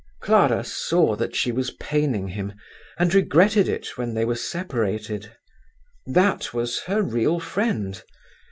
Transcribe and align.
Clara 0.19 0.63
saw 0.63 1.15
that 1.17 1.35
she 1.35 1.51
was 1.51 1.69
paining 1.79 2.29
him 2.29 2.53
and 2.97 3.13
regretted 3.13 3.69
it 3.69 3.99
when 3.99 4.15
they 4.15 4.25
were 4.25 4.35
separated. 4.35 5.31
That 6.07 6.55
was 6.55 6.85
her 6.85 7.03
real 7.03 7.39
friend! 7.39 8.01